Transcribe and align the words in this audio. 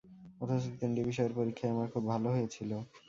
অথচ 0.41 0.63
তিনটি 0.79 1.01
বিষয়ের 1.09 1.33
পরীক্ষাই 1.37 1.73
আমার 1.73 1.87
খুব 1.93 2.03
ভালো 2.11 2.27
হয়েছিল। 2.35 2.71